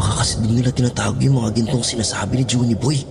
[0.00, 3.04] Baka kasi di nila tinatawag yung mga gintong sinasabi ni Juni Boy.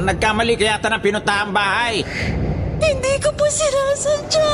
[0.00, 2.00] Nagkamali kaya yata ng pinutahang bahay.
[2.80, 4.48] Hindi ko po sinasadya.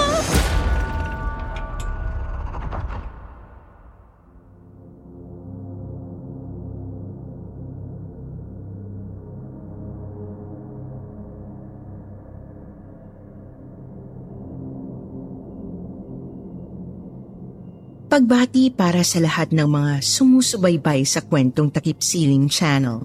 [18.16, 23.04] Pagbati para sa lahat ng mga sumusubaybay sa kwentong Takip Siling Channel.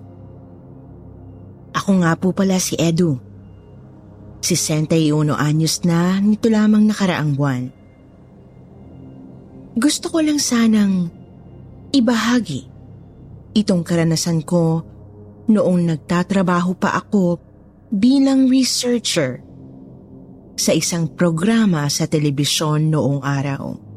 [1.75, 3.19] Ako nga po pala si Edu.
[4.39, 7.67] 61 anyos na nito lamang nakaraang buwan.
[9.75, 11.11] Gusto ko lang sanang
[11.91, 12.71] ibahagi
[13.51, 14.79] itong karanasan ko
[15.51, 17.35] noong nagtatrabaho pa ako
[17.91, 19.43] bilang researcher
[20.55, 23.90] sa isang programa sa telebisyon noong araw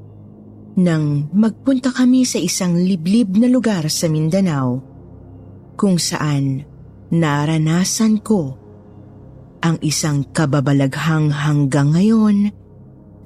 [0.74, 4.82] nang magpunta kami sa isang liblib na lugar sa Mindanao
[5.78, 6.66] kung saan
[7.14, 8.58] naranasan ko
[9.62, 12.50] ang isang kababalaghang hanggang ngayon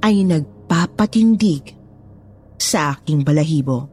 [0.05, 1.75] ay nagpapatindig
[2.61, 3.89] sa aking balahibo.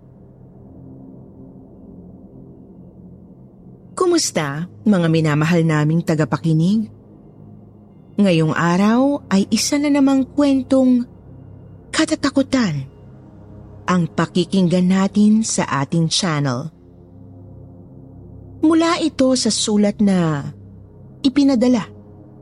[3.95, 6.91] Kumusta mga minamahal naming tagapakinig?
[8.19, 11.07] Ngayong araw ay isa na namang kwentong
[11.95, 12.94] katatakutan
[13.85, 16.73] ang pakikinggan natin sa ating channel.
[18.65, 20.49] Mula ito sa sulat na
[21.21, 21.85] ipinadala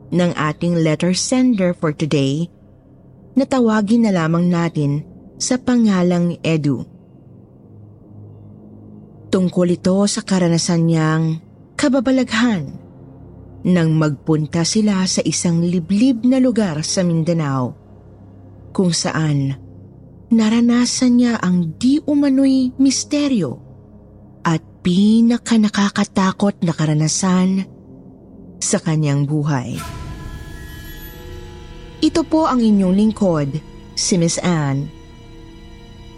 [0.08, 2.48] ng ating letter sender for today
[3.36, 5.04] na tawagin na lamang natin
[5.36, 6.86] sa pangalang Edu.
[9.28, 11.24] Tungkol ito sa karanasan niyang
[11.74, 12.70] kababalaghan
[13.64, 17.74] nang magpunta sila sa isang liblib na lugar sa Mindanao
[18.70, 19.63] kung saan
[20.32, 23.60] naranasan niya ang di umano'y misteryo
[24.44, 27.64] at pinaka nakakatakot na karanasan
[28.60, 29.76] sa kanyang buhay.
[32.04, 33.48] Ito po ang inyong lingkod,
[33.96, 34.92] si Miss Anne.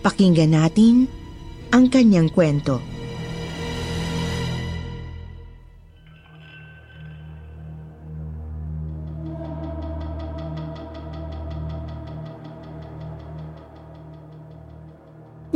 [0.03, 1.07] Pakinggan natin
[1.71, 2.96] ang kanyang kwento.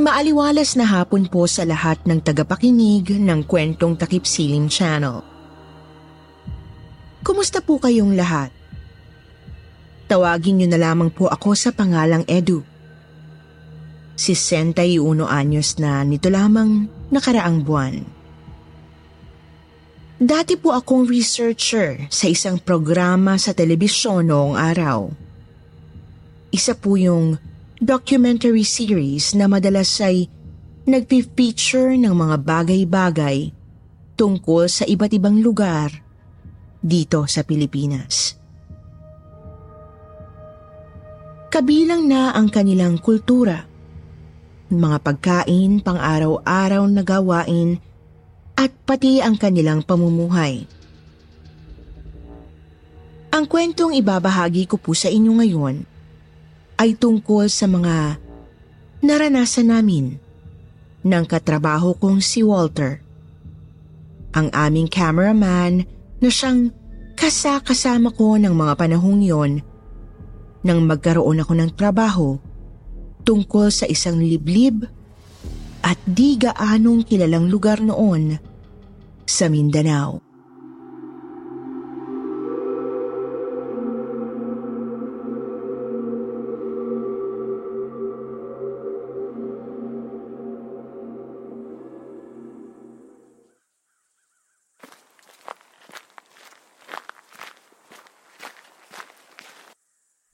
[0.01, 5.21] Maaliwalas na hapon po sa lahat ng tagapakinig ng kwentong Takip Siling Channel.
[7.21, 8.49] Kumusta po kayong lahat?
[10.09, 12.65] Tawagin niyo na lamang po ako sa pangalang Edu.
[14.17, 18.01] 61 anyos na nito lamang nakaraang buwan.
[20.17, 25.13] Dati po akong researcher sa isang programa sa telebisyon noong araw.
[26.49, 27.50] Isa po yung
[27.81, 30.29] documentary series na madalas ay
[30.85, 33.57] nagpi-feature ng mga bagay-bagay
[34.21, 35.89] tungkol sa iba't ibang lugar
[36.85, 38.37] dito sa Pilipinas.
[41.49, 43.65] Kabilang na ang kanilang kultura,
[44.71, 47.81] mga pagkain, pang-araw-araw na gawain,
[48.61, 50.69] at pati ang kanilang pamumuhay.
[53.33, 55.90] Ang kwentong ibabahagi ko po sa inyo ngayon
[56.81, 58.17] ay tungkol sa mga
[59.05, 60.17] naranasan namin
[61.05, 63.05] ng katrabaho kong si Walter.
[64.33, 65.85] Ang aming cameraman
[66.25, 66.73] na siyang
[67.21, 69.53] kasakasama ko ng mga panahong yon
[70.65, 72.41] nang magkaroon ako ng trabaho
[73.29, 74.89] tungkol sa isang liblib
[75.85, 78.41] at di gaanong kilalang lugar noon
[79.29, 80.30] sa Mindanao.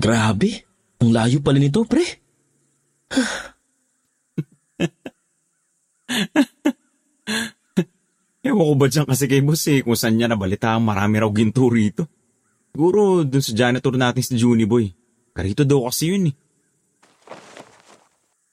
[0.07, 0.63] Grabe,
[1.03, 2.07] ang layo pala nito, pre.
[8.47, 11.27] Ewan ko ba dyan kasi kay boss eh, kung saan niya nabalita ang marami raw
[11.35, 12.07] ginto rito.
[12.71, 14.95] Siguro dun sa janitor natin si Juni Boy.
[15.35, 16.35] Karito daw kasi yun eh.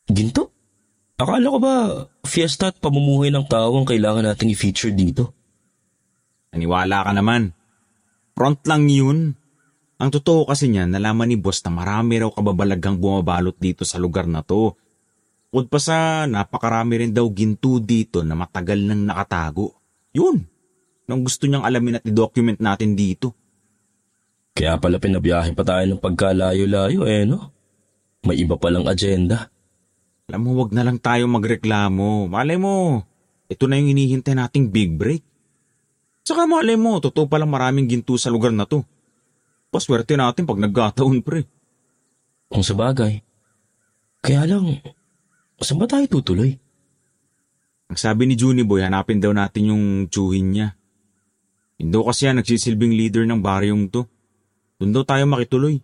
[0.09, 0.49] Ginto?
[1.21, 1.73] Akala ko ba
[2.25, 5.37] fiesta at pamumuhay ng tao ang kailangan nating i-feature dito?
[6.49, 7.53] Naniwala ka naman.
[8.33, 9.37] Front lang yun.
[10.01, 14.25] Ang totoo kasi niyan, nalaman ni boss na marami raw kababalaghang bumabalot dito sa lugar
[14.25, 14.73] na to.
[15.53, 19.77] Bukod pa sa napakarami rin daw ginto dito na matagal nang nakatago.
[20.17, 20.41] Yun.
[21.05, 23.37] Nang gusto niyang alamin at i-document natin dito.
[24.57, 27.53] Kaya pala pinabiyahe pa tayo ng pagkalayo-layo eh, no?
[28.25, 29.49] May iba palang agenda.
[30.31, 32.31] Alam mo, wag na lang tayo magreklamo.
[32.31, 33.03] Malay mo,
[33.51, 35.21] ito na yung hinihintay nating big break.
[36.23, 38.87] Saka malay mo, totoo palang maraming ginto sa lugar na to.
[39.73, 41.49] Paswerte natin pag nagkataon, pre.
[42.45, 43.25] Kung sa bagay.
[44.21, 44.77] Kaya lang,
[45.57, 46.53] saan ba tayo tutuloy?
[47.89, 49.83] Ang sabi ni Juni Boy, hanapin daw natin yung
[50.13, 50.67] tsuhin niya.
[51.81, 54.05] Daw kasi yan nagsisilbing leader ng baryong to.
[54.77, 55.81] Doon daw tayo makituloy.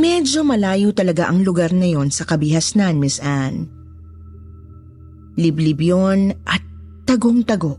[0.00, 3.68] Medyo malayo talaga ang lugar na yon sa kabihasnan, Miss Anne.
[5.36, 6.64] Liblib yon at
[7.04, 7.76] tagong-tago.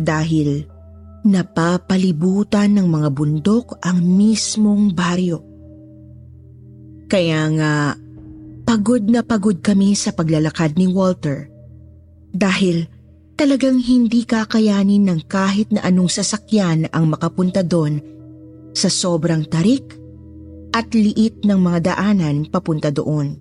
[0.00, 0.64] Dahil
[1.28, 5.44] napapalibutan ng mga bundok ang mismong baryo.
[7.04, 7.92] Kaya nga,
[8.64, 11.52] pagod na pagod kami sa paglalakad ni Walter.
[12.32, 12.88] Dahil
[13.36, 18.00] talagang hindi kakayanin ng kahit na anong sasakyan ang makapunta doon
[18.72, 19.99] sa sobrang tarik
[20.70, 23.38] at liit ng mga daanan papunta doon.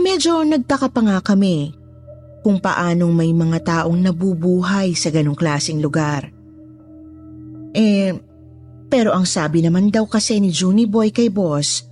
[0.00, 1.76] Medyo nagtaka pa nga kami
[2.40, 6.32] kung paanong may mga taong nabubuhay sa ganong klaseng lugar.
[7.76, 8.16] Eh,
[8.88, 11.84] pero ang sabi naman daw kasi ni Junie Boy kay boss,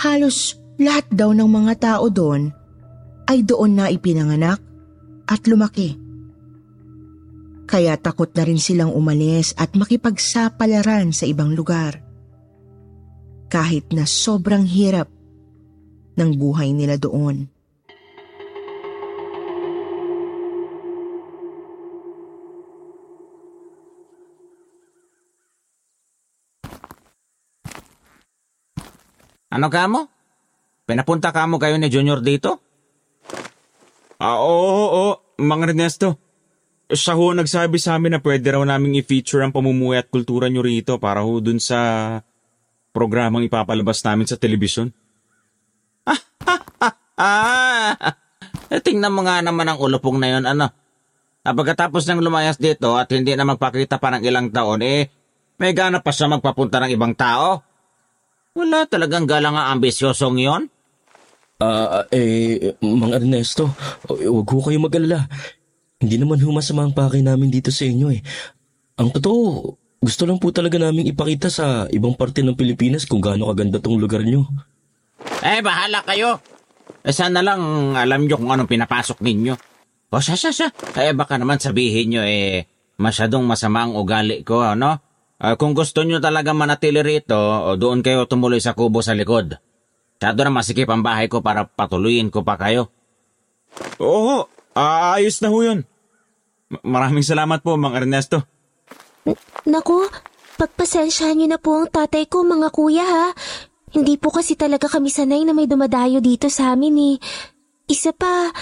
[0.00, 2.50] halos lahat daw ng mga tao doon
[3.28, 4.58] ay doon na ipinanganak
[5.28, 6.07] at lumaki.
[7.68, 12.00] Kaya takot na rin silang umalis at makipagsapalaran sa ibang lugar.
[13.52, 15.12] Kahit na sobrang hirap
[16.16, 17.52] ng buhay nila doon.
[29.52, 30.08] Ano ka mo?
[30.88, 32.64] Pinapunta ka mo kayo ni Junior dito?
[34.16, 35.12] Ah, oo, oo, oo,
[35.44, 36.27] Mang Ernesto.
[36.88, 40.64] Siya ho nagsabi sa amin na pwede raw naming i-feature ang pamumuhay at kultura nyo
[40.64, 41.76] rito para ho dun sa
[42.96, 44.88] programang ipapalabas namin sa telebisyon.
[47.18, 47.92] Ah,
[48.72, 50.72] eh, tingnan mo nga naman ang ulupong na yon ano.
[51.44, 55.12] Ah, pagkatapos ng lumayas dito at hindi na magpakita pa ng ilang taon, eh,
[55.60, 57.60] may gana pa siya magpapunta ng ibang tao.
[58.56, 60.62] Wala talagang galang ang ambisyosong yon.
[61.60, 63.76] Ah, eh, Mang Ernesto,
[64.08, 65.26] huwag ho kayo mag-alala.
[65.98, 68.22] Hindi naman ho masama ang pakay namin dito sa inyo eh.
[69.02, 73.50] Ang totoo, gusto lang po talaga namin ipakita sa ibang parte ng Pilipinas kung gaano
[73.50, 74.46] kaganda tong lugar nyo.
[75.42, 76.38] Eh, bahala kayo.
[77.02, 77.58] Eh, sana lang
[77.98, 79.54] alam nyo kung anong pinapasok ninyo.
[80.14, 80.68] O, siya, siya, siya.
[81.02, 82.70] Eh, baka naman sabihin nyo, eh,
[83.02, 85.02] masyadong masama ang ugali ko, ano?
[85.38, 89.54] Ah, kung gusto nyo talaga manatili rito, o doon kayo tumuloy sa kubo sa likod.
[90.18, 92.90] Masyado na masikip ang bahay ko para patuloyin ko pa kayo.
[94.02, 95.82] Oo, ah, ayos na ho yun.
[96.70, 98.46] Ma- Maraming salamat po, Mang Ernesto.
[99.66, 100.06] Naku,
[100.56, 103.26] pagpasensyahan niyo na po ang tatay ko mga kuya ha.
[103.88, 107.16] Hindi po kasi talaga kami sanay na may dumadayo dito sa amin eh.
[107.88, 108.52] Isa pa,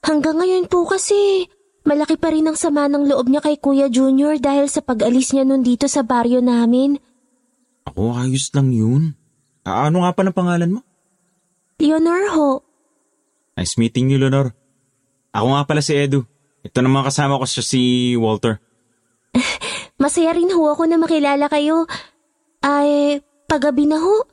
[0.00, 1.46] hanggang ngayon po kasi,
[1.82, 5.42] malaki pa rin ang sama ng loob niya kay Kuya Junior dahil sa pag-alis niya
[5.42, 7.02] nun dito sa baryo namin.
[7.82, 9.18] Ako, ayos lang yun.
[9.66, 10.80] Ano nga pa ng pangalan mo?
[11.82, 12.48] Leonor ho,
[13.56, 14.52] Nice meeting you, Leonor.
[15.36, 16.24] Ako nga pala si Edu.
[16.64, 17.80] Ito naman kasama ko siya si
[18.16, 18.56] Walter.
[20.02, 21.84] masaya rin ho ako na makilala kayo.
[22.64, 24.24] Ay, paggabi na ho.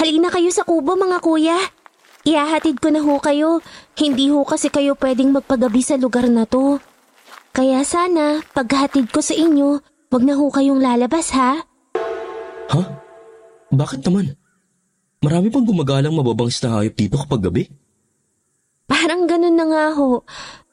[0.00, 1.60] Halina kayo sa kubo mga kuya.
[2.24, 3.60] Ihahatid ko na ho kayo.
[4.00, 6.80] Hindi ho kasi kayo pwedeng magpagabi sa lugar na to.
[7.52, 11.60] Kaya sana, paghatid ko sa inyo, wag na ho kayong lalabas ha.
[12.72, 12.82] Ha?
[13.68, 14.40] Bakit naman?
[15.20, 17.68] Marami pang gumagalang mababangis na hayop dito kapag gabi.
[18.90, 20.26] Parang ganun na nga ho.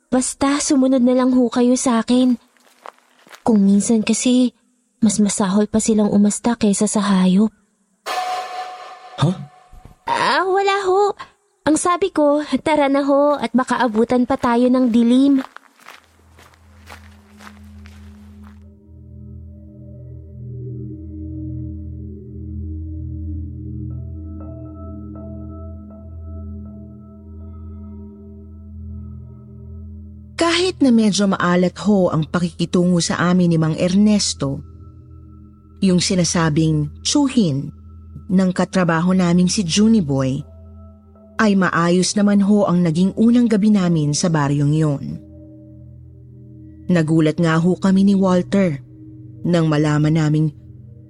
[0.10, 2.42] Basta sumunod na lang ho kayo sa akin.
[3.46, 4.58] Kung minsan kasi,
[4.98, 7.54] mas masahol pa silang umasta kaysa sa hayop.
[9.22, 9.30] Ha?
[10.10, 11.14] Ah, wala ho.
[11.70, 15.46] Ang sabi ko, tara na ho at makaabutan pa tayo ng dilim.
[30.38, 34.62] Kahit na medyo maalat ho ang pakikitungo sa amin ni Mang Ernesto,
[35.82, 37.74] yung sinasabing tsuhin
[38.30, 40.38] ng katrabaho naming si Junie Boy,
[41.42, 45.06] ay maayos naman ho ang naging unang gabi namin sa baryong yon.
[46.86, 48.78] Nagulat nga ho kami ni Walter
[49.42, 50.54] nang malaman naming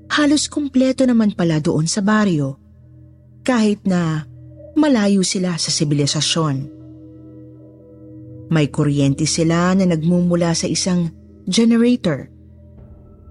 [0.08, 2.56] halos kumpleto naman pala doon sa baryo
[3.44, 4.24] kahit na
[4.80, 6.77] malayo sila sa sibilisasyon.
[8.48, 11.12] May kuryente sila na nagmumula sa isang
[11.48, 12.32] generator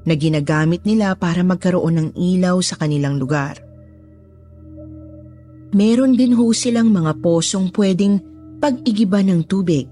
[0.06, 3.58] na ginagamit nila para magkaroon ng ilaw sa kanilang lugar.
[5.74, 8.22] Meron din ho silang mga posong pwedeng
[8.62, 9.90] pag-igiba ng tubig.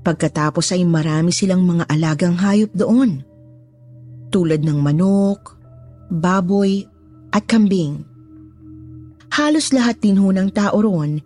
[0.00, 3.20] Pagkatapos ay marami silang mga alagang hayop doon.
[4.32, 5.58] Tulad ng manok,
[6.08, 6.86] baboy
[7.34, 8.06] at kambing.
[9.34, 11.20] Halos lahat din ho ng tao roon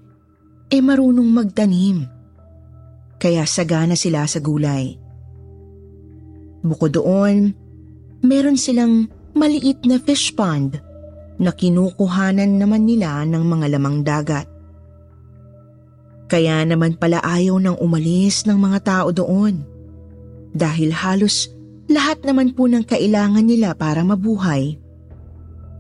[0.67, 2.20] e marunong magtanim
[3.21, 4.97] kaya sagana sila sa gulay.
[6.65, 7.53] Bukod doon,
[8.25, 10.81] meron silang maliit na fish pond
[11.41, 14.49] na kinukuhanan naman nila ng mga lamang dagat.
[16.31, 19.61] Kaya naman pala ayaw nang umalis ng mga tao doon
[20.57, 21.51] dahil halos
[21.91, 24.79] lahat naman po ng kailangan nila para mabuhay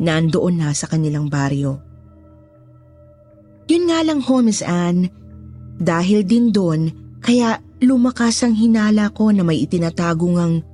[0.00, 1.78] nandoon na sa kanilang baryo.
[3.70, 5.12] Yun nga lang ho, Miss Anne,
[5.78, 6.90] dahil din doon
[7.21, 10.67] kaya lumakas ang hinala ko na may itinatago ngang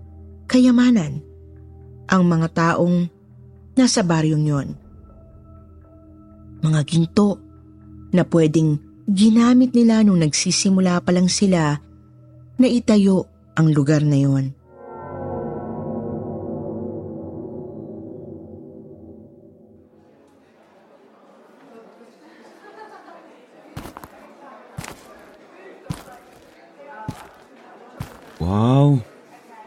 [0.48, 1.20] kayamanan
[2.08, 3.10] ang mga taong
[3.76, 4.68] nasa baryong yon.
[6.64, 7.38] Mga ginto
[8.16, 11.76] na pwedeng ginamit nila nung nagsisimula pa lang sila
[12.56, 14.55] na itayo ang lugar na yon.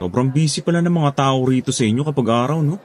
[0.09, 2.81] Sobrang busy pala ng mga tao rito sa inyo kapag araw, no?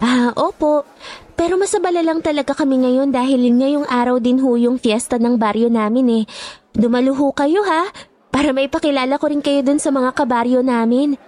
[0.00, 0.88] Ah, opo.
[1.36, 5.68] Pero masabala lang talaga kami ngayon dahil ngayong araw din ho yung fiesta ng baryo
[5.68, 6.24] namin eh.
[6.72, 7.92] Dumaluho kayo ha,
[8.32, 11.20] para may pakilala ko rin kayo dun sa mga kabaryo namin.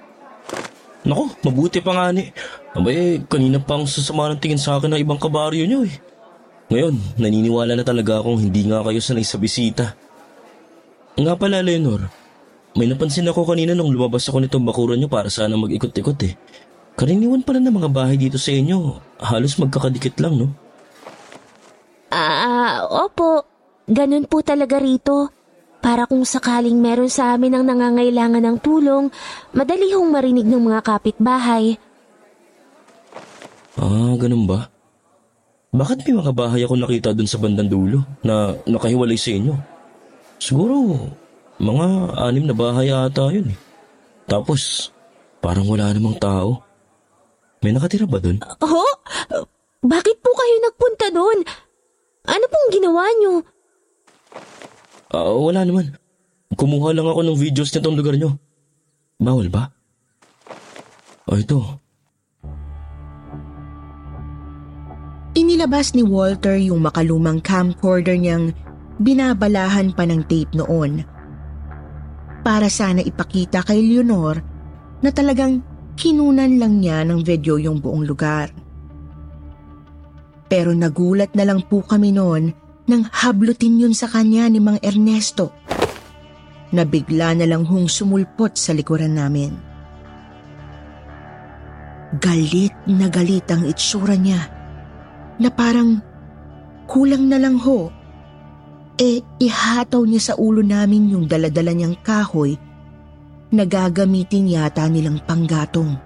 [1.05, 2.33] Nako, mabuti pa nga ni.
[2.73, 5.93] Abay, kanina pa ang sasama ng tingin sa akin ng ibang kabaryo nyo eh.
[6.73, 9.93] Ngayon, naniniwala na talaga akong hindi nga kayo sanay sa bisita.
[11.21, 12.09] Nga pala, Leonor,
[12.77, 16.37] may napansin ako kanina nung lumabas ako nitong bakuran nyo para sana mag-ikot-ikot eh.
[16.97, 19.01] Karaniwan pala ng mga bahay dito sa inyo.
[19.21, 20.49] Halos magkakadikit lang, no?
[22.13, 23.45] Ah, opo.
[23.89, 25.33] Ganun po talaga rito.
[25.81, 29.13] Para kung sakaling meron sa amin ang nangangailangan ng tulong,
[29.53, 31.77] madali hong marinig ng mga kapitbahay.
[33.77, 34.73] Ah, ganun ba?
[35.77, 39.55] Bakit may mga bahay ako nakita dun sa bandang dulo na nakahiwalay sa inyo?
[40.41, 40.97] Siguro,
[41.57, 41.87] mga
[42.21, 43.59] anim na bahay ata yun eh.
[44.29, 44.93] Tapos,
[45.41, 46.61] parang wala namang tao.
[47.65, 48.43] May nakatira ba dun?
[48.43, 48.85] Ho?
[49.87, 51.39] Bakit po kayo nagpunta doon?
[52.27, 53.33] Ano pong ginawa niyo?
[55.15, 55.95] Ah, wala naman.
[56.59, 58.35] Kumuha lang ako ng videos nitong lugar nyo.
[59.17, 59.71] Bawal ba?
[61.31, 61.81] Oh, ito.
[65.37, 68.57] Inilabas ni Walter yung makalumang camcorder niyang
[69.01, 71.05] binabalahan pa ng tape noon.
[72.47, 74.39] Para sana ipakita kay Leonor
[75.03, 75.67] na talagang
[75.99, 78.55] kinunan lang niya ng video yung buong lugar.
[80.47, 82.55] Pero nagulat na lang po kami noon
[82.87, 85.51] nang hablutin yun sa kanya ni Mang Ernesto
[86.71, 89.51] na bigla na lang hong sumulpot sa likuran namin.
[92.23, 94.39] Galit na galit ang itsura niya
[95.43, 95.99] na parang
[96.87, 97.91] kulang na lang ho.
[98.97, 102.57] E ihataw niya sa ulo namin yung daladala niyang kahoy
[103.53, 106.01] na gagamitin yata nilang panggatong.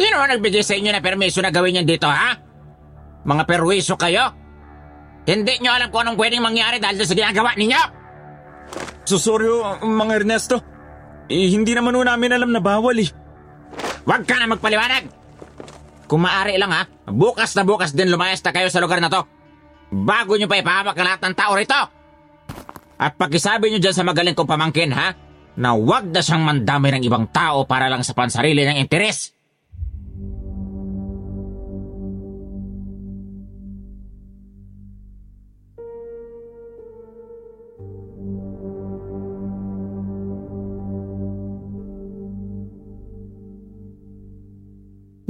[0.00, 2.32] Sino ang nagbigay sa inyo na permiso na gawin yan dito, ha?
[3.26, 4.32] Mga perwiso kayo?
[5.28, 7.82] Hindi nyo alam kung anong pwedeng mangyari dahil sa ginagawa ninyo?
[9.04, 10.56] Susoryo, mga Ernesto.
[11.28, 13.10] Eh, hindi naman ho namin alam na bawal eh.
[14.06, 15.19] Huwag ka na magpaliwanag!
[16.10, 19.22] Kung maaari lang ha, bukas na bukas din lumayas na kayo sa lugar na to.
[19.94, 21.80] Bago nyo pa ipahamak ang lahat ng tao rito.
[22.98, 25.14] At pakisabi nyo dyan sa magaling kong pamangkin ha,
[25.54, 29.38] na huwag na siyang mandami ng ibang tao para lang sa pansarili ng interes.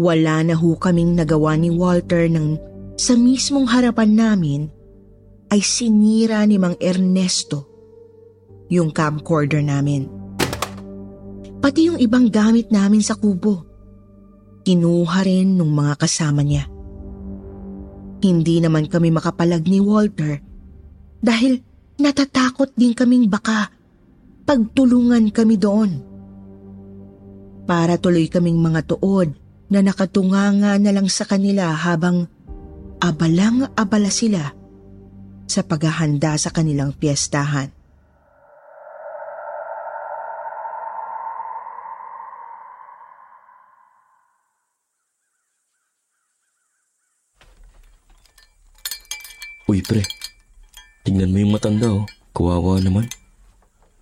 [0.00, 2.56] Wala na ho kaming nagawa ni Walter nang
[2.96, 4.60] sa mismong harapan namin
[5.52, 7.68] ay sinira ni Mang Ernesto
[8.72, 10.08] yung camcorder namin.
[11.60, 13.68] Pati yung ibang gamit namin sa kubo.
[14.64, 16.64] Kinuha rin ng mga kasama niya.
[18.24, 20.40] Hindi naman kami makapalag ni Walter
[21.20, 21.60] dahil
[22.00, 23.68] natatakot din kaming baka
[24.48, 25.90] pagtulungan kami doon.
[27.68, 29.39] Para tuloy kaming mga tuod
[29.70, 32.26] na nakatunganga na lang sa kanila habang
[32.98, 34.52] abalang-abala sila
[35.46, 37.70] sa paghahanda sa kanilang piyestahan.
[49.70, 50.02] Uy pre,
[51.06, 52.02] tingnan mo yung matanda oh.
[52.34, 53.06] Kawawa naman.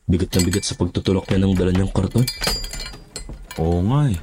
[0.09, 2.25] Bigat na bigat sa pagtutulak niya ng dala niyang karton.
[3.61, 4.17] Oo nga eh.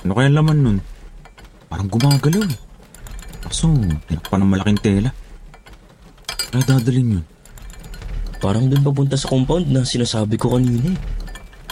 [0.00, 0.78] Ano kaya laman nun?
[1.68, 2.58] Parang gumagalaw eh.
[3.44, 3.68] Kaso,
[4.08, 5.10] tinakpan ng malaking tela.
[6.50, 7.24] Kaya dadalhin yun.
[8.40, 10.98] Parang dun papunta sa compound na sinasabi ko kanina eh.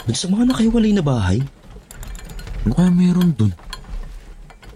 [0.05, 1.41] Dun sa mga nakahiwalay na bahay.
[2.65, 3.51] Ano kaya meron dun?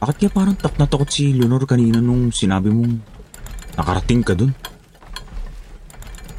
[0.02, 2.98] Bakit kaya parang tak na takot si Leonor kanina nung sinabi mong
[3.78, 4.52] nakarating ka dun?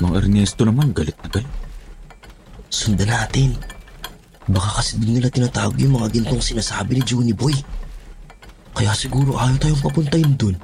[0.03, 1.53] Mang Ernesto naman galit na galit.
[2.67, 3.74] Sundan natin.
[4.45, 7.57] Baka kasi din nila tinatago yung mga gintong sinasabi ni Juni Boy.
[8.77, 10.57] Kaya siguro ayaw tayong papuntayin dun.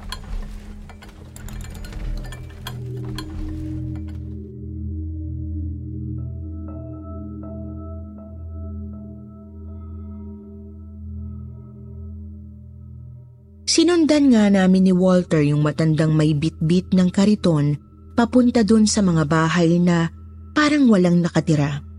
[13.71, 17.79] Sinundan nga namin ni Walter yung matandang may bit-bit ng kariton
[18.19, 20.11] papunta dun sa mga bahay na
[20.51, 21.90] parang walang nakatira.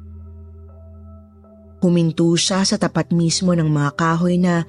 [1.82, 4.62] Huminto siya sa tapat mismo ng mga kahoy na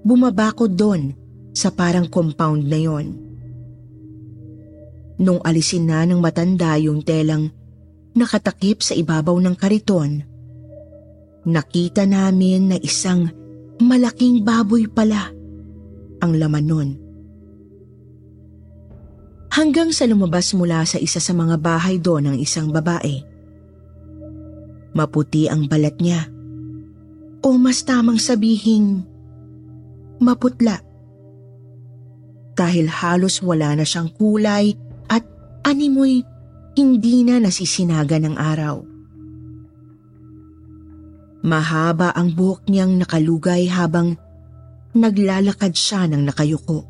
[0.00, 1.12] bumabakod doon
[1.52, 3.06] sa parang compound na yon.
[5.20, 7.52] Nung alisin na ng matanda yung telang
[8.16, 10.24] nakatakip sa ibabaw ng kariton,
[11.44, 13.28] nakita namin na isang
[13.76, 15.28] malaking baboy pala
[16.24, 16.88] ang laman nun.
[19.52, 23.24] Hanggang sa lumabas mula sa isa sa mga bahay doon ang isang babae.
[24.92, 26.35] Maputi ang balat niya.
[27.46, 29.06] O mas tamang sabihing
[30.18, 30.82] maputla.
[32.58, 34.74] Dahil halos wala na siyang kulay
[35.06, 35.22] at
[35.62, 36.26] animoy
[36.74, 38.76] hindi na nasisinaga ng araw.
[41.46, 44.18] Mahaba ang buhok niyang nakalugay habang
[44.90, 46.82] naglalakad siya ng nakayuko.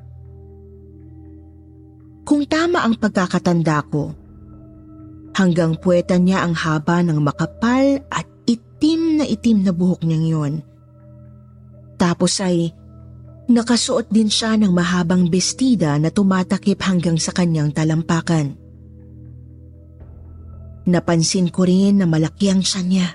[2.25, 4.16] Kung tama ang pagkakatanda ko,
[5.37, 8.25] hanggang puweta niya ang haba ng makapal at
[8.87, 10.55] itim na itim na buhok niyang yon.
[11.99, 12.70] Tapos ay
[13.51, 18.55] nakasuot din siya ng mahabang bestida na tumatakip hanggang sa kanyang talampakan.
[20.87, 23.09] Napansin ko rin na malaki ang siya niya.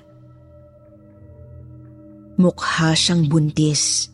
[2.35, 4.11] Mukha siyang buntis.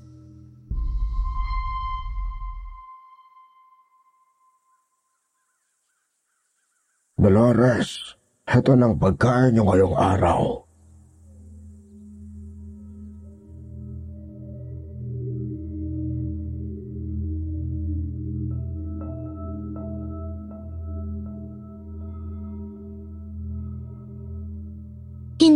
[7.17, 8.13] Dolores,
[8.45, 10.66] heto ng pagkain niyo ngayong araw.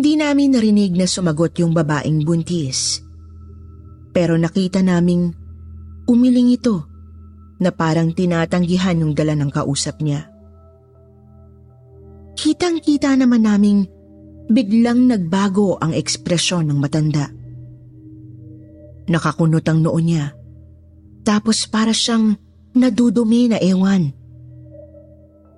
[0.01, 3.05] Hindi namin narinig na sumagot yung babaeng buntis.
[4.09, 5.29] Pero nakita naming
[6.09, 6.89] umiling ito
[7.61, 10.25] na parang tinatanggihan yung dala ng kausap niya.
[12.33, 13.85] Kitang-kita naman naming
[14.49, 17.29] biglang nagbago ang ekspresyon ng matanda.
[19.05, 20.33] Nakakunot ang noo niya.
[21.21, 22.41] Tapos para siyang
[22.73, 24.09] nadudumi na ewan.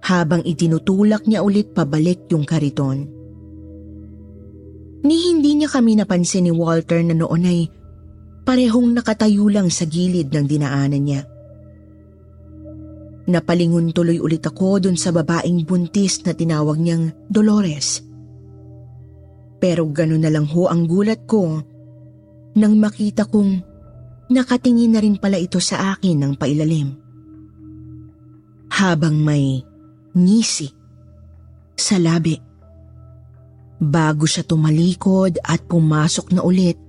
[0.03, 3.22] Habang itinutulak niya ulit pabalik yung kariton.
[5.03, 7.67] Ni hindi niya kami napansin ni Walter na noon ay
[8.47, 11.21] parehong nakatayo lang sa gilid ng dinaanan niya.
[13.23, 18.03] Napalingon tuloy ulit ako dun sa babaeng buntis na tinawag niyang Dolores.
[19.63, 21.63] Pero gano'n na lang ho ang gulat ko
[22.59, 23.63] nang makita kong
[24.27, 26.95] nakatingin na rin pala ito sa akin ng pailalim.
[28.75, 29.63] Habang may
[30.15, 30.67] ngisi
[31.79, 32.52] sa labi.
[33.83, 36.79] Bago siya tumalikod at pumasok na ulit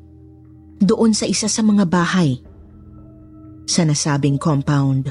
[0.79, 2.39] doon sa isa sa mga bahay
[3.67, 5.11] sa nasabing compound.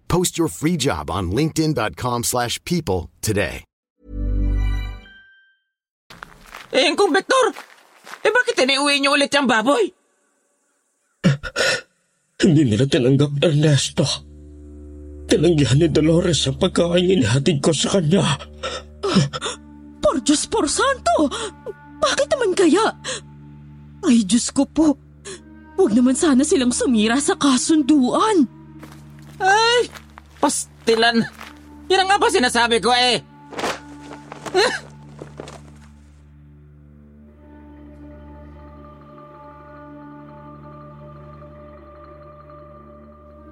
[0.11, 3.63] Post your free job on linkedin.com/people slash people today.
[6.71, 7.55] Eh, kumbektor!
[8.19, 9.87] Eh, bakit iniuwi niyo ulit yung baboy?
[12.43, 14.03] Hindi nila tinanggap Ernesto.
[15.31, 18.23] Tinanggihan ni Dolores ang pagkain inihatid ko sa kanya.
[20.03, 21.31] Por Diyos por Santo!
[22.03, 22.99] Bakit naman kaya?
[24.03, 24.99] Ay, Diyos ko po.
[25.79, 28.60] Huwag naman sana silang sumira sa kasunduan.
[29.41, 29.89] Ay,
[30.37, 31.25] pastilan.
[31.89, 33.19] Yan nga ba sinasabi ko eh.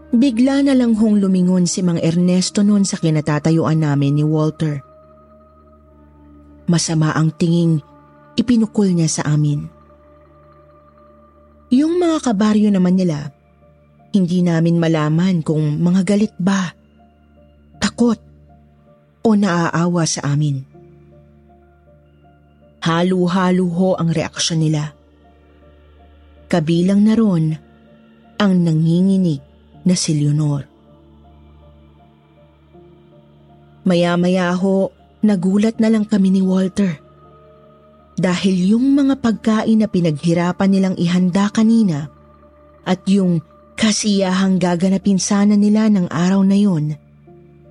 [0.09, 4.83] Bigla na lang hong lumingon si Mang Ernesto noon sa kinatatayuan namin ni Walter.
[6.67, 7.79] Masama ang tinging
[8.35, 9.69] ipinukol niya sa amin.
[11.71, 13.31] Yung mga kabaryo naman nila,
[14.09, 16.73] hindi namin malaman kung mga galit ba,
[17.77, 18.17] takot,
[19.19, 20.65] o naaawa sa amin.
[22.79, 24.95] Halo-halo ho ang reaksyon nila.
[26.49, 27.45] Kabilang na ron
[28.39, 29.43] ang nanginginig
[29.83, 30.63] na si Leonor.
[33.83, 37.03] Maya-maya ho, nagulat na lang kami ni Walter.
[38.15, 42.11] Dahil yung mga pagkain na pinaghirapan nilang ihanda kanina
[42.87, 43.43] at yung
[43.79, 46.99] kasiyahang gaganapin sana nila ng araw na yon,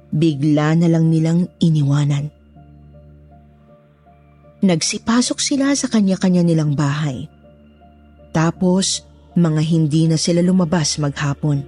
[0.08, 2.32] bigla na lang nilang iniwanan.
[4.64, 7.28] Nagsipasok sila sa kanya-kanya nilang bahay.
[8.32, 9.04] Tapos,
[9.36, 11.62] mga hindi na sila lumabas maghapon.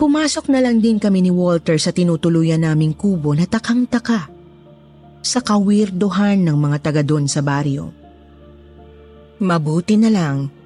[0.00, 4.32] Pumasok na lang din kami ni Walter sa tinutuluyan naming kubo na takang-taka
[5.20, 7.92] sa kawirdohan ng mga taga doon sa baryo.
[9.44, 10.59] Mabuti na lang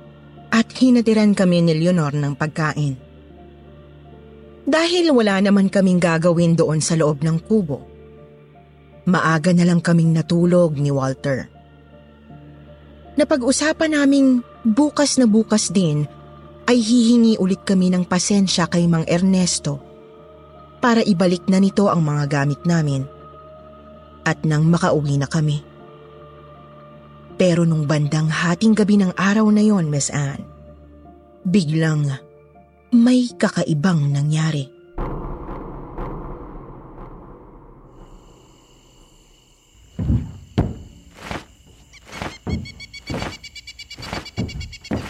[0.54, 2.94] at hinatiran kami ni Leonor ng pagkain.
[4.64, 7.82] Dahil wala naman kaming gagawin doon sa loob ng kubo,
[9.10, 11.50] maaga na lang kaming natulog ni Walter.
[13.18, 16.06] Napag-usapan naming bukas na bukas din
[16.70, 19.82] ay hihingi ulit kami ng pasensya kay Mang Ernesto
[20.78, 23.04] para ibalik na nito ang mga gamit namin
[24.24, 25.73] at nang makauwi na kami.
[27.34, 30.46] Pero nung bandang hating gabi ng araw na yon, Miss Anne,
[31.42, 32.06] biglang
[32.94, 34.70] may kakaibang nangyari.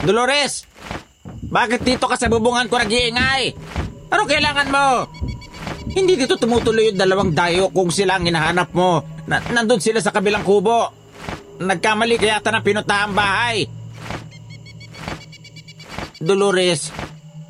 [0.04, 0.64] Dolores!
[1.48, 3.52] Bakit dito ka sa bubungan ko nag-iingay?
[4.12, 4.86] Ano kailangan mo?
[5.92, 9.04] Hindi dito tumutuloy yung dalawang dayo kung sila ang hinahanap mo.
[9.28, 11.03] Na nandun sila sa kabilang kubo.
[11.60, 13.70] Nagkamali kaya yata ng pinuntahan bahay.
[16.18, 16.90] Dolores,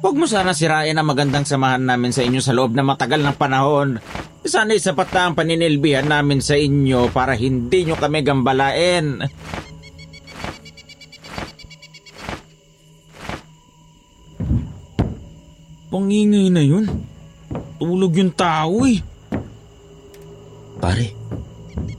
[0.05, 3.37] huwag mo sana sirain ang magandang samahan namin sa inyo sa loob na matagal ng
[3.38, 4.03] panahon.
[4.45, 9.25] Sana'y sapat na ang paninilbihan namin sa inyo para hindi nyo kami gambalain.
[15.88, 16.85] Pangingay na yun.
[17.81, 19.01] Tulog yung tao eh.
[20.83, 21.24] Pare,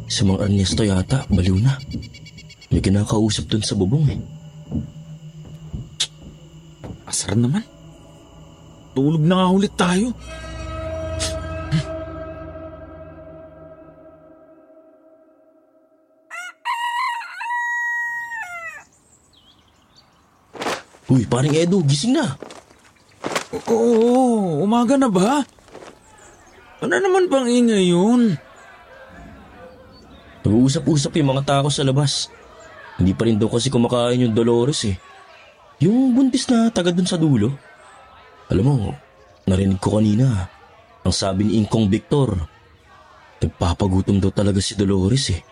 [0.06, 1.82] Si Mang Ernesto yata, baliw na.
[2.70, 4.20] May kinakausap dun sa bubong eh.
[7.10, 7.65] Asar naman.
[8.94, 10.13] Tulog na nga ulit tayo.
[21.06, 22.34] Uy, paring Edo, gising na.
[23.70, 25.46] Oo, umaga na ba?
[26.82, 28.36] Ano naman pang ingay yun?
[30.56, 32.32] Nag-uusap-usap yung mga tao sa labas.
[32.96, 34.96] Hindi pa rin daw kasi kumakain yung Dolores eh.
[35.84, 37.52] Yung buntis na taga dun sa dulo.
[38.48, 38.76] Alam mo,
[39.44, 40.48] narinig ko kanina.
[41.04, 42.39] Ang sabi ni Ingkong Victor,
[43.44, 45.44] nagpapagutom daw talaga si Dolores eh.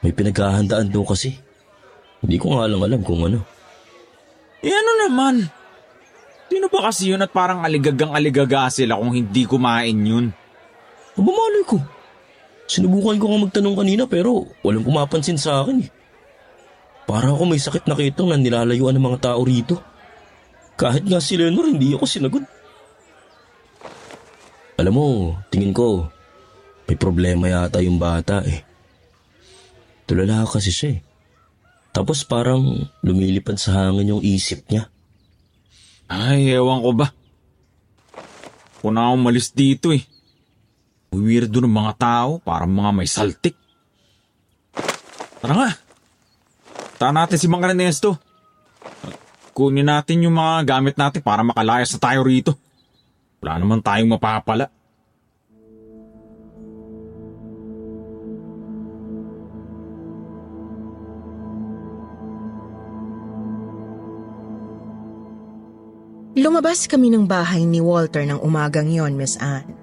[0.00, 1.36] May pinaghahandaan daw kasi.
[2.24, 3.44] Hindi ko nga lang alam kung ano.
[4.64, 5.52] Eh ano naman?
[6.48, 10.32] Sino ba kasi yun at parang aligagang aligaga sila kung hindi kumain yun?
[11.12, 11.91] Abamaloy ko.
[12.72, 15.92] Sinubukan ko nga magtanong kanina pero walang pumapansin sa akin eh.
[17.04, 19.76] Para ako may sakit na kitong na nilalayuan ng mga tao rito.
[20.80, 22.44] Kahit nga si Leonor, hindi ako sinagot.
[24.80, 25.06] Alam mo,
[25.52, 26.08] tingin ko,
[26.88, 28.64] may problema yata yung bata eh.
[30.08, 31.00] Tulala kasi siya eh.
[31.92, 34.88] Tapos parang lumilipad sa hangin yung isip niya.
[36.08, 37.12] Ay, ewan ko ba.
[38.80, 40.08] Kung na umalis dito eh.
[41.12, 43.52] Weirdo ng mga tao, parang mga may saltik.
[45.44, 45.70] Tara nga.
[46.96, 48.16] Tara natin si Mang Ernesto.
[49.52, 52.56] Kunin natin yung mga gamit natin para makalayas na tayo rito.
[53.44, 54.72] Wala naman tayong mapapala.
[66.32, 69.81] Lumabas kami ng bahay ni Walter ng umagang yon, Miss Anne.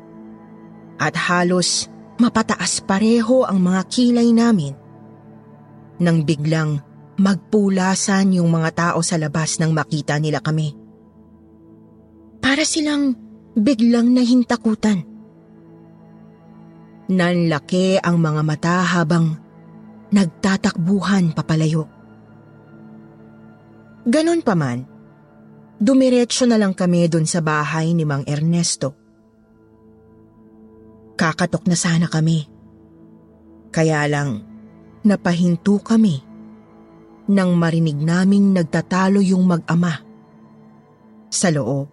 [1.00, 1.88] At halos
[2.20, 4.76] mapataas pareho ang mga kilay namin.
[6.04, 6.84] Nang biglang
[7.20, 10.76] magpulasan yung mga tao sa labas nang makita nila kami.
[12.40, 13.16] Para silang
[13.56, 15.04] biglang nahintakutan.
[17.10, 19.36] Nanlaki ang mga mata habang
[20.14, 21.90] nagtatakbuhan papalayo.
[24.08, 24.88] Ganon pa man,
[25.78, 29.09] dumiretso na lang kami dun sa bahay ni Mang Ernesto.
[31.20, 32.48] Kakatok na sana kami.
[33.76, 34.40] Kaya lang,
[35.04, 36.24] napahinto kami
[37.28, 40.00] nang marinig naming nagtatalo yung mag-ama
[41.28, 41.92] sa loob.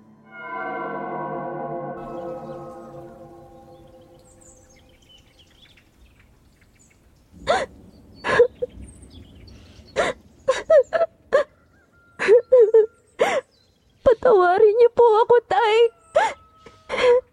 [14.07, 15.77] Patawarin niyo po ako, Tay.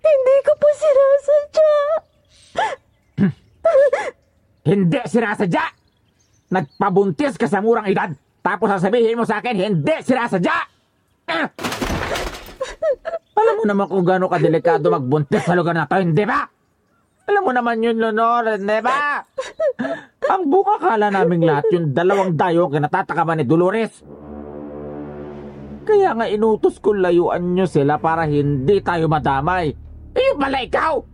[0.03, 1.73] Hindi ko po sinasadya.
[4.63, 5.65] Hindi sinasadya!
[6.51, 8.12] Nagpabuntis ka sa murang edad,
[8.43, 10.57] tapos sasabihin mo sa akin, hindi sinasadya!
[11.31, 11.47] Ah!
[13.33, 16.43] Alam mo naman kung gaano kadelikado magbuntis sa lugar na to, hindi ba?
[17.23, 19.23] Alam mo naman yun, Leonor, hindi ba?
[20.27, 24.03] Ang buka kala naming lahat yung dalawang dayo ang kinatatakaman ni Dolores.
[25.83, 29.71] Kaya nga inutos ko layuan nyo sila para hindi tayo madamay.
[30.15, 31.12] Eh, pala ikaw!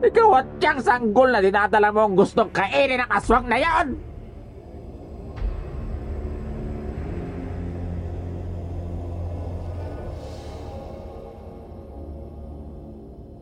[0.00, 3.88] Ikaw at tiyang sanggol na dinadala mo ang gustong kainin ng aswang na yan!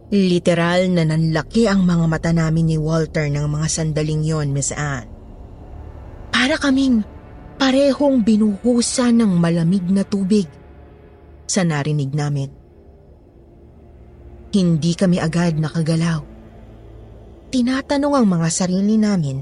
[0.09, 5.05] Literal na nanlaki ang mga mata namin ni Walter ng mga sandaling yon, Miss Anne.
[6.33, 7.05] Para kaming
[7.61, 10.49] parehong binuhusan ng malamig na tubig
[11.45, 12.49] sa narinig namin.
[14.49, 16.38] Hindi kami agad nakagalaw.
[17.49, 19.41] Tinatanong ang mga sarili namin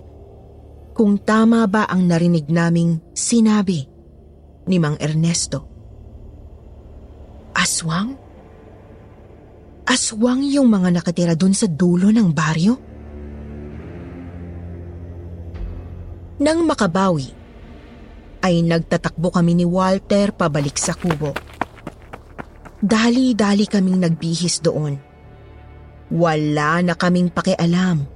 [0.94, 3.82] kung tama ba ang narinig naming sinabi
[4.70, 5.66] ni Mang Ernesto.
[7.50, 8.14] Aswang?
[9.90, 12.74] Aswang yung mga nakatira dun sa dulo ng baryo?
[16.38, 17.26] Nang makabawi,
[18.46, 21.34] ay nagtatakbo kami ni Walter pabalik sa kubo.
[22.78, 25.05] Dali-dali kaming nagbihis doon.
[26.12, 28.06] Wala na kaming pakialam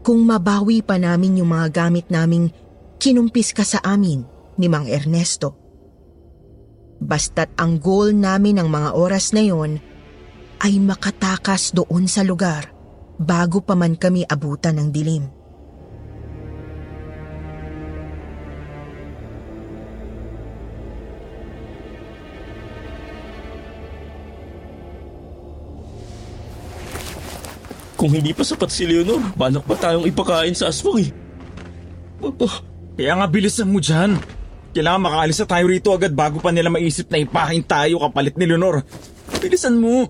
[0.00, 2.48] kung mabawi pa namin yung mga gamit naming
[2.96, 4.24] kinumpis ka sa amin
[4.56, 5.54] ni Mang Ernesto.
[6.98, 9.78] Basta't ang goal namin ng mga oras na yon
[10.58, 12.74] ay makatakas doon sa lugar
[13.20, 15.37] bago pa man kami abutan ng dilim.
[27.98, 31.10] Kung hindi pa sapat si Leonor, balak pa tayong ipakain sa aswang eh.
[32.22, 32.56] Oh, oh,
[32.94, 34.14] Kaya nga bilisan mo dyan.
[34.70, 38.46] Kailangan makaalis na tayo rito agad bago pa nila maisip na ipahin tayo kapalit ni
[38.46, 38.86] Leonor.
[39.42, 40.06] Bilisan mo.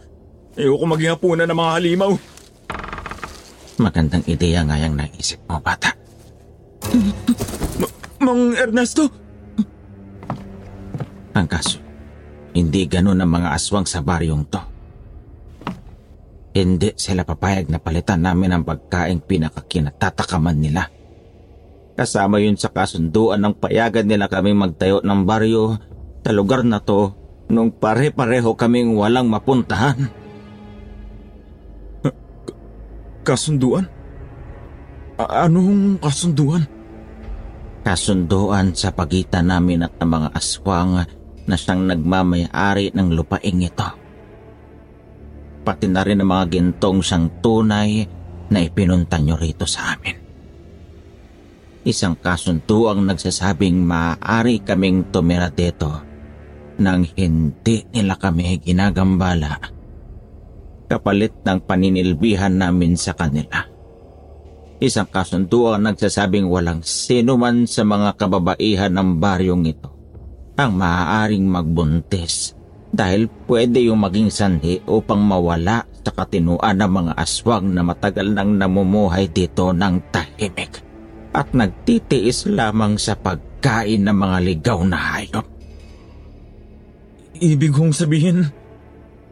[0.53, 2.12] Ayoko maging hapunan ng mga halimaw.
[3.81, 5.96] Magandang ideya nga yung naisip mo, bata.
[8.20, 9.09] Mang Ernesto?
[11.33, 11.81] Ang kaso,
[12.53, 14.61] hindi ganun ang mga aswang sa baryong to.
[16.59, 20.90] Hindi sila papayag na palitan namin ang pagkaing pinakakinattatakaman nila.
[21.94, 25.79] Kasama yun sa kasunduan ng payagan nila kami magtayo ng baryo
[26.27, 27.14] sa lugar na to
[27.47, 30.11] nung pare-pareho kaming walang mapuntahan.
[33.23, 33.87] Kasunduan?
[35.14, 36.66] A- anong kasunduan?
[37.87, 41.07] Kasunduan sa pagitan namin at ng mga aswang
[41.47, 44.08] na siyang nagmamayari ng lupaing ito.
[45.68, 48.00] Pati na rin ang mga gintong siyang tunay
[48.48, 50.16] na ipinunta nyo rito sa amin.
[51.85, 55.92] Isang kasunduang nagsasabing maaari kaming tumira dito
[56.81, 59.61] nang hindi nila kami ginagambala
[60.88, 63.68] kapalit ng paninilbihan namin sa kanila.
[64.81, 69.92] Isang kasunduang nagsasabing walang sino man sa mga kababaihan ng baryong ito
[70.57, 72.57] ang maaaring magbuntis
[72.88, 78.57] dahil pwede yung maging sanhi upang mawala sa katinuan ng mga aswang na matagal nang
[78.57, 80.81] namumuhay dito ng tahimik
[81.37, 85.46] at nagtitiis lamang sa pagkain ng mga ligaw na hayop.
[87.38, 88.48] Ibig kong sabihin,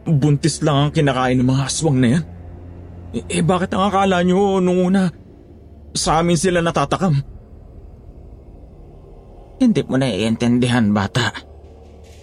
[0.04, 2.24] buntis lang ang kinakain ng mga aswang na yan?
[3.16, 5.08] Eh, bakit ang akala nyo nung una
[5.96, 7.16] sa amin sila natatakam?
[9.56, 11.55] Hindi mo na iintindihan, bata.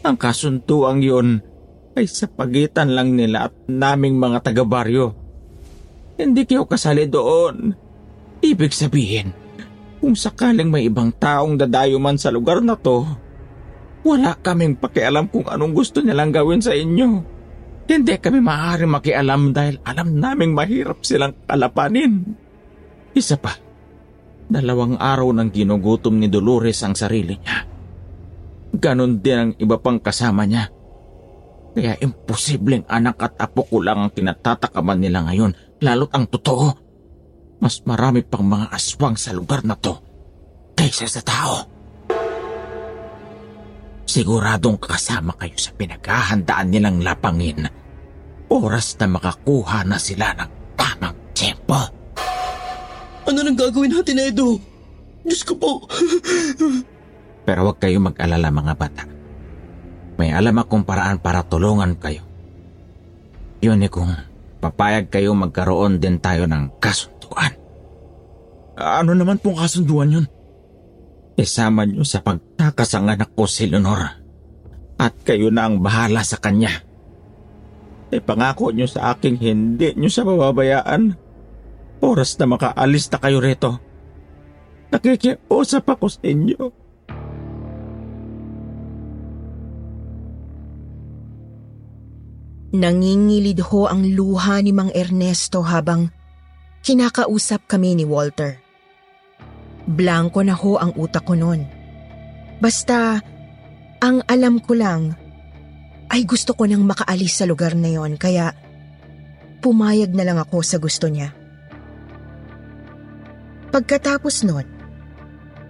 [0.03, 1.39] Ang kasuntuang yun
[1.95, 5.15] ay sa pagitan lang nila at naming mga taga-baryo.
[6.19, 7.71] Hindi kayo kasali doon.
[8.43, 9.31] Ibig sabihin,
[10.03, 13.07] kung sakaling may ibang taong dadayo man sa lugar na to,
[14.03, 17.23] wala kaming pakialam kung anong gusto nilang gawin sa inyo.
[17.87, 22.35] Hindi kami maaari makialam dahil alam naming mahirap silang kalapanin.
[23.15, 23.55] Isa pa,
[24.51, 27.72] dalawang araw nang ginugutom ni Dolores ang sarili niya.
[28.73, 30.65] Ganon din ang iba pang kasama niya.
[31.73, 36.73] Kaya imposibleng anak at apo ko lang ang kinatatakaman nila ngayon, lalo't ang totoo.
[37.61, 39.93] Mas marami pang mga aswang sa lugar na to
[40.73, 41.55] kaysa sa tao.
[44.03, 47.65] Siguradong kasama kayo sa pinaghahandaan nilang lapangin.
[48.51, 51.81] Oras na makakuha na sila ng tamang tiyempo.
[53.23, 54.59] Ano nang gagawin natin, Edo?
[55.23, 55.71] Diyos ko po.
[57.43, 59.03] Pero huwag kayo mag-alala mga bata.
[60.15, 62.23] May alam akong paraan para tulungan kayo.
[63.63, 64.11] Yun eh kung
[64.63, 67.51] papayag kayo magkaroon din tayo ng kasunduan.
[68.79, 70.25] Ano naman pong kasunduan yun?
[71.33, 74.21] Isama niyo sa pagtakas ang anak ko si Leonor.
[75.01, 76.85] At kayo na ang bahala sa kanya.
[78.13, 81.17] Ipangako niyo sa aking hindi niyo siya mababayaan.
[82.05, 83.81] Oras na makaalis na kayo rito.
[84.93, 86.82] Nakikiusap ako sa inyo.
[92.73, 96.09] Nangingilid ho ang luha ni Mang Ernesto habang
[96.81, 98.57] kinakausap kami ni Walter.
[99.85, 101.69] Blanco na ho ang utak ko noon.
[102.57, 103.21] Basta,
[104.01, 105.13] ang alam ko lang
[106.09, 108.57] ay gusto ko nang makaalis sa lugar na yon kaya
[109.61, 111.29] pumayag na lang ako sa gusto niya.
[113.69, 114.65] Pagkatapos nun,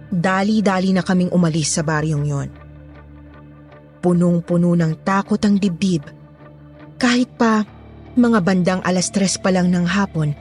[0.08, 2.48] dali-dali na kaming umalis sa baryong yon.
[4.00, 6.04] Punong-puno ng takot ang dibdib.
[7.04, 7.68] Kahit pa
[8.16, 10.32] mga bandang alas tres pa lang ng hapon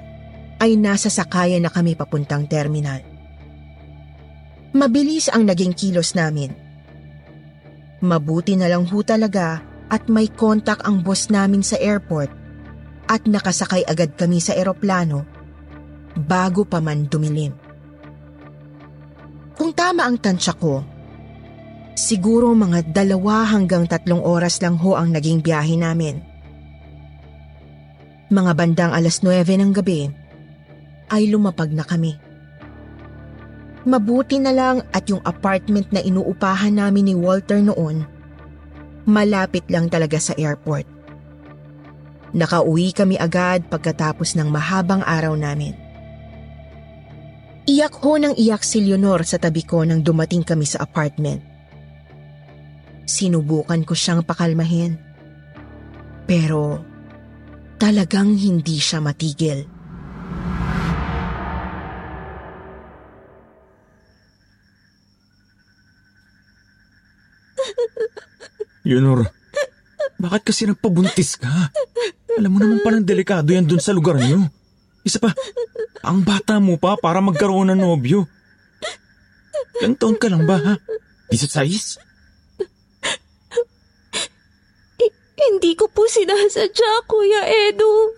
[0.64, 3.04] ay nasa sakayan na kami papuntang terminal.
[4.72, 6.56] Mabilis ang naging kilos namin.
[8.00, 9.60] Mabuti na lang ho talaga
[9.92, 12.32] at may kontak ang boss namin sa airport
[13.12, 15.28] at nakasakay agad kami sa eroplano
[16.16, 17.52] bago pa man dumilim.
[19.60, 20.80] Kung tama ang tansya ko,
[21.92, 26.33] siguro mga dalawa hanggang tatlong oras lang ho ang naging biyahe namin.
[28.34, 30.10] Mga bandang alas 9 ng gabi
[31.14, 32.18] ay lumapag na kami.
[33.86, 38.10] Mabuti na lang at yung apartment na inuupahan namin ni Walter noon,
[39.06, 40.90] malapit lang talaga sa airport.
[42.34, 45.78] Nakauwi kami agad pagkatapos ng mahabang araw namin.
[47.70, 51.46] Iyak ho ng iyak si Leonor sa tabi ko nang dumating kami sa apartment.
[53.06, 54.98] Sinubukan ko siyang pakalmahin.
[56.26, 56.93] Pero
[57.78, 59.66] talagang hindi siya matigil.
[68.84, 69.24] Leonor,
[70.20, 71.52] bakit kasi nagpabuntis ka?
[72.36, 74.44] Alam mo naman palang delikado yan dun sa lugar niyo.
[75.08, 75.32] Isa pa,
[76.04, 78.28] ang bata mo pa para magkaroon ng nobyo.
[79.80, 80.74] Ilang taon ka lang ba, ha?
[81.32, 82.00] 16?
[85.44, 88.18] Hindi ko po sinasadya, Kuya Edu.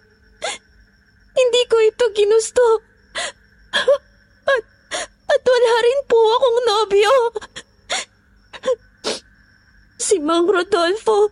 [1.36, 2.80] Hindi ko ito ginusto.
[4.48, 4.64] At,
[5.28, 7.14] at wala rin po akong nobyo.
[10.00, 11.28] Si Mang Rodolfo.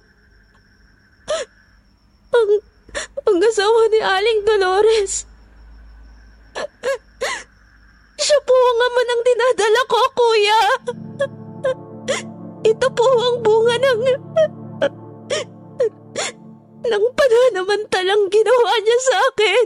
[2.34, 2.52] Ang,
[3.24, 5.24] ang asawa ni Aling Dolores.
[8.20, 10.60] Siya po ang ama ng dinadala ko, kuya.
[12.64, 14.00] Ito po ang bunga ng...
[16.84, 19.66] ng pananamantalang ginawa niya sa akin.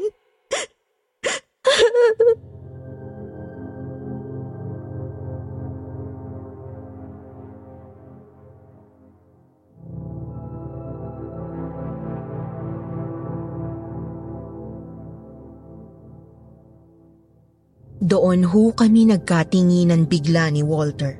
[18.07, 21.19] Doon ho kami nagkatinginan bigla ni Walter.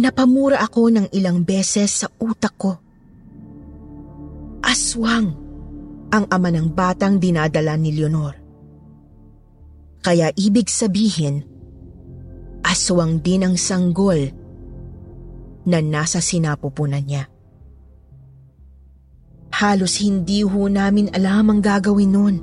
[0.00, 2.81] Napamura ako ng ilang beses sa utak ko.
[4.72, 5.36] Aswang
[6.08, 8.40] ang ama ng batang dinadala ni Leonor.
[10.00, 11.44] Kaya ibig sabihin,
[12.64, 14.32] aswang din ang sanggol
[15.68, 17.28] na nasa sinapupunan niya.
[19.52, 22.36] Halos hindi ho namin alam ang gagawin noon.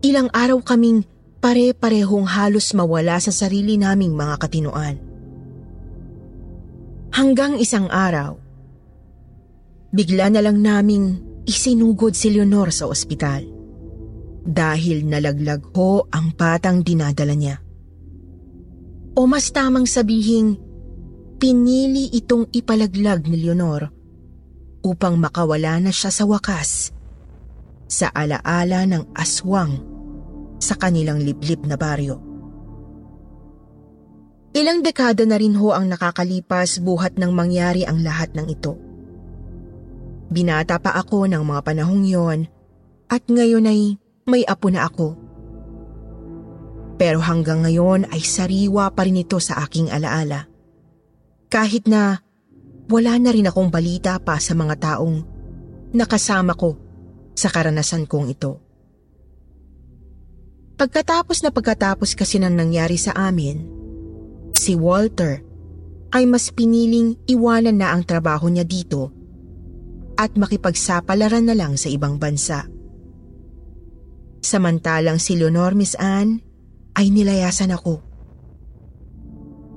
[0.00, 1.04] Ilang araw kaming
[1.44, 4.96] pare-parehong halos mawala sa sarili naming mga katinuan.
[7.12, 8.47] Hanggang isang araw,
[9.92, 13.44] bigla na lang naming isinugod si Leonor sa ospital
[14.48, 17.56] dahil nalaglag ho ang patang dinadala niya.
[19.18, 20.56] O mas tamang sabihing,
[21.36, 23.92] pinili itong ipalaglag ni Leonor
[24.84, 26.94] upang makawala na siya sa wakas
[27.88, 29.80] sa alaala ng aswang
[30.60, 32.20] sa kanilang liblib na baryo.
[34.56, 38.87] Ilang dekada na rin ho ang nakakalipas buhat ng mangyari ang lahat ng ito.
[40.28, 42.40] Binata pa ako ng mga panahong yon
[43.08, 43.96] at ngayon ay
[44.28, 45.16] may apo na ako.
[47.00, 50.44] Pero hanggang ngayon ay sariwa pa rin ito sa aking alaala.
[51.48, 52.20] Kahit na
[52.92, 55.16] wala na rin akong balita pa sa mga taong
[55.96, 56.76] nakasama ko
[57.32, 58.52] sa karanasan kong ito.
[60.78, 63.64] Pagkatapos na pagkatapos kasi nang nangyari sa amin,
[64.54, 65.42] si Walter
[66.12, 69.17] ay mas piniling iwanan na ang trabaho niya dito
[70.18, 72.66] at makipagsapalaran na lang sa ibang bansa.
[74.42, 76.42] Samantalang si Leonor Miss Anne
[76.98, 78.02] ay nilayasan ako.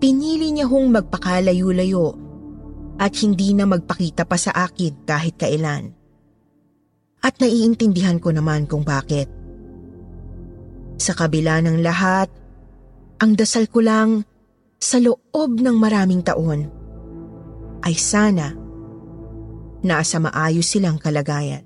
[0.01, 2.17] Pinili niya hong magpakalayo-layo
[2.97, 5.93] at hindi na magpakita pa sa akin kahit kailan.
[7.21, 9.29] At naiintindihan ko naman kung bakit.
[10.97, 12.33] Sa kabila ng lahat,
[13.21, 14.25] ang dasal ko lang
[14.81, 16.65] sa loob ng maraming taon
[17.85, 18.60] ay sana
[19.81, 21.65] nasa maayos silang kalagayan.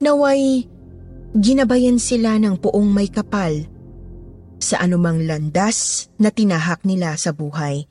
[0.00, 0.64] Naway,
[1.36, 3.68] ginabayan sila ng puong may kapal
[4.56, 7.84] sa anumang landas na tinahak nila sa buhay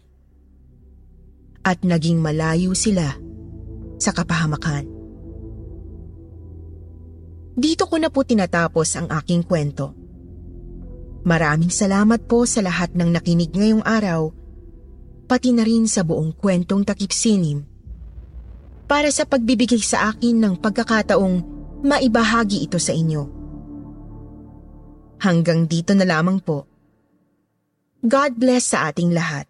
[1.62, 3.14] at naging malayo sila
[4.01, 4.89] sa kapahamakan.
[7.60, 9.93] Dito ko na po tinatapos ang aking kwento.
[11.28, 14.34] Maraming salamat po sa lahat ng nakinig ngayong araw,
[15.30, 17.68] pati na rin sa buong kwentong takip sinim
[18.89, 21.45] para sa pagbibigay sa akin ng pagkakataong
[21.85, 23.23] maibahagi ito sa inyo.
[25.21, 26.65] Hanggang dito na lamang po.
[28.01, 29.45] God bless sa ating lahat.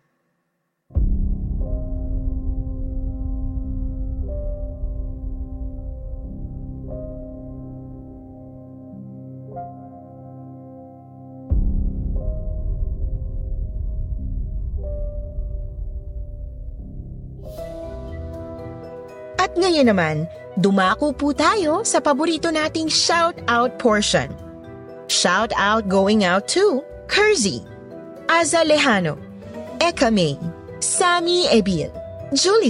[19.50, 20.30] At ngayon naman,
[20.62, 24.30] dumako po tayo sa paborito nating shout-out portion.
[25.10, 27.66] Shout-out going out to Kersey,
[28.30, 29.18] Aza Lejano,
[29.82, 30.38] Eka May,
[30.78, 31.90] Sammy Ebil,
[32.38, 32.70] Julie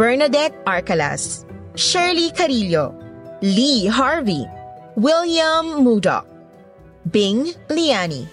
[0.00, 1.44] Bernadette Arcalas,
[1.76, 2.96] Shirley Carillo,
[3.44, 4.48] Lee Harvey,
[4.96, 6.24] William Mudok,
[7.12, 8.24] Bing Liani.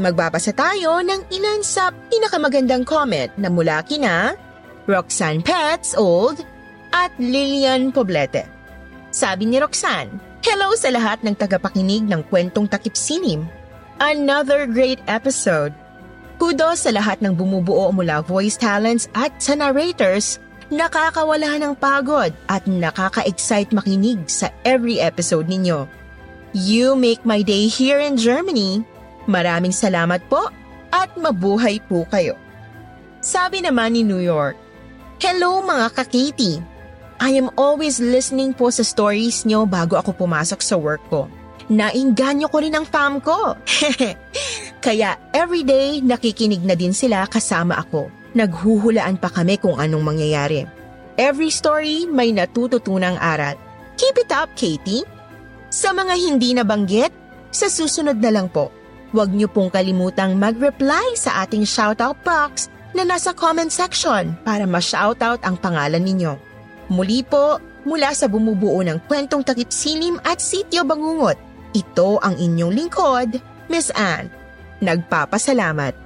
[0.00, 4.40] Magbabasa tayo ng ilan sa pinakamagandang comment na mula kina
[4.86, 6.46] Roxanne Pets Old
[6.94, 8.46] at Lilian Poblete.
[9.10, 13.50] Sabi ni Roxanne, Hello sa lahat ng tagapakinig ng kwentong takip sinim.
[13.98, 15.74] Another great episode.
[16.38, 20.38] Kudos sa lahat ng bumubuo mula voice talents at sa narrators
[20.70, 25.90] nakakawala ng pagod at nakaka-excite makinig sa every episode ninyo.
[26.54, 28.86] You make my day here in Germany.
[29.26, 30.46] Maraming salamat po
[30.94, 32.38] at mabuhay po kayo.
[33.18, 34.54] Sabi naman ni New York,
[35.16, 36.60] Hello mga ka-Katie!
[37.16, 41.24] I am always listening po sa stories nyo bago ako pumasok sa work ko.
[41.72, 43.56] Nainganyo ko rin ang fam ko.
[44.84, 48.12] Kaya everyday nakikinig na din sila kasama ako.
[48.36, 50.68] Naghuhulaan pa kami kung anong mangyayari.
[51.16, 53.56] Every story may natututunang aral.
[53.96, 55.08] Keep it up, Katie!
[55.72, 57.08] Sa mga hindi nabanggit,
[57.48, 58.68] sa susunod na lang po.
[59.16, 65.44] Huwag niyo pong kalimutang mag-reply sa ating shoutout box na nasa comment section para ma-shoutout
[65.44, 66.32] ang pangalan ninyo.
[66.88, 71.36] Muli po, mula sa bumubuo ng kwentong takip silim at sityo bangungot,
[71.76, 73.36] ito ang inyong lingkod,
[73.68, 74.32] Miss Anne.
[74.80, 76.05] Nagpapasalamat.